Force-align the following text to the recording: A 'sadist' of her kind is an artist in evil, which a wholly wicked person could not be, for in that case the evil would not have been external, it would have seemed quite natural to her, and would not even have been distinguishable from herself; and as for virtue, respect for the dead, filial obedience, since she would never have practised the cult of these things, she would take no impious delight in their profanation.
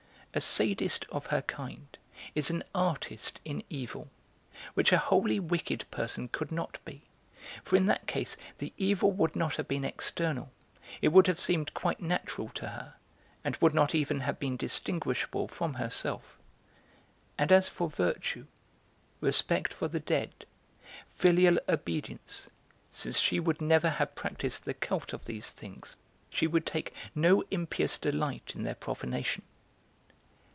A 0.33 0.39
'sadist' 0.39 1.05
of 1.11 1.25
her 1.25 1.41
kind 1.41 1.97
is 2.35 2.49
an 2.49 2.63
artist 2.73 3.41
in 3.43 3.61
evil, 3.69 4.09
which 4.75 4.93
a 4.93 4.97
wholly 4.97 5.41
wicked 5.41 5.83
person 5.91 6.29
could 6.29 6.53
not 6.53 6.77
be, 6.85 7.01
for 7.65 7.75
in 7.75 7.85
that 7.87 8.07
case 8.07 8.37
the 8.59 8.71
evil 8.77 9.11
would 9.11 9.35
not 9.35 9.57
have 9.57 9.67
been 9.67 9.83
external, 9.83 10.49
it 11.01 11.09
would 11.09 11.27
have 11.27 11.41
seemed 11.41 11.73
quite 11.73 11.99
natural 11.99 12.47
to 12.55 12.69
her, 12.69 12.93
and 13.43 13.57
would 13.57 13.73
not 13.73 13.93
even 13.93 14.21
have 14.21 14.39
been 14.39 14.55
distinguishable 14.55 15.49
from 15.49 15.73
herself; 15.73 16.37
and 17.37 17.51
as 17.51 17.67
for 17.67 17.89
virtue, 17.89 18.45
respect 19.19 19.73
for 19.73 19.89
the 19.89 19.99
dead, 19.99 20.45
filial 21.13 21.59
obedience, 21.67 22.49
since 22.89 23.19
she 23.19 23.37
would 23.41 23.59
never 23.59 23.89
have 23.89 24.15
practised 24.15 24.63
the 24.63 24.73
cult 24.73 25.11
of 25.11 25.25
these 25.25 25.49
things, 25.49 25.97
she 26.29 26.47
would 26.47 26.65
take 26.65 26.93
no 27.13 27.43
impious 27.51 27.97
delight 27.97 28.53
in 28.55 28.63
their 28.63 28.75
profanation. 28.75 29.41